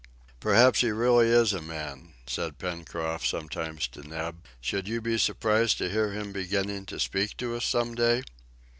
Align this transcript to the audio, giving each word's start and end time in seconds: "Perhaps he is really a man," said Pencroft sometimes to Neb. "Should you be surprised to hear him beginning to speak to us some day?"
"Perhaps 0.39 0.79
he 0.81 0.87
is 0.87 0.93
really 0.93 1.31
a 1.31 1.61
man," 1.61 2.13
said 2.25 2.57
Pencroft 2.57 3.23
sometimes 3.27 3.87
to 3.89 4.01
Neb. 4.01 4.43
"Should 4.59 4.87
you 4.87 4.99
be 4.99 5.19
surprised 5.19 5.77
to 5.77 5.91
hear 5.91 6.11
him 6.11 6.31
beginning 6.31 6.87
to 6.87 6.99
speak 6.99 7.37
to 7.37 7.55
us 7.55 7.65
some 7.65 7.93
day?" 7.93 8.23